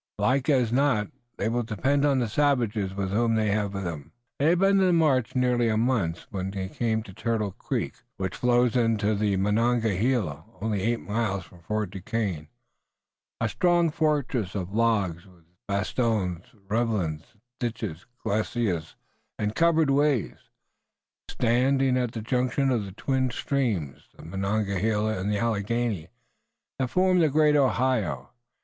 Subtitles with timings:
[0.17, 4.47] Like as not they will depend on the savages, whom they have with them." They
[4.49, 8.35] had been on the march nearly a month when they came to Turtle Creek, which
[8.35, 12.47] flows into the Monongahela only eight miles from Fort Duquesne
[13.39, 17.85] a strong fortress of logs with bastions, ravelins, ditch,
[18.23, 18.95] glacis
[19.37, 20.33] and covered ways,
[21.29, 26.07] standing at the junction of the twin streams, the Monongahela and the Alleghany,
[26.79, 28.31] that form the great Ohio.